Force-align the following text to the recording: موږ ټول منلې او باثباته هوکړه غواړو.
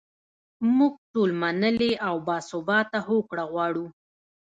موږ 0.77 0.93
ټول 1.13 1.29
منلې 1.41 1.91
او 2.07 2.15
باثباته 2.27 2.99
هوکړه 3.07 3.43
غواړو. 3.51 3.85